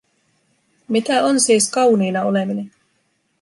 Mitä 0.87 1.25
on 1.25 1.39
siis 1.41 1.69
kauniina 1.71 2.23
oleminen? 2.23 2.71